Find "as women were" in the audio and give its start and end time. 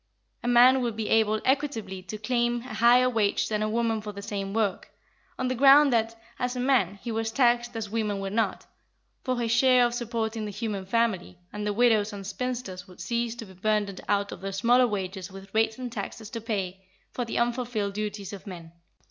7.75-8.31